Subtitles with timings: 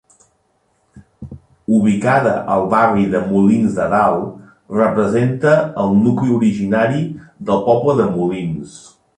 [1.79, 4.25] Ubicada al barri de Molins de dalt,
[4.79, 7.07] representa el nucli originari
[7.51, 8.85] del poble de Molins.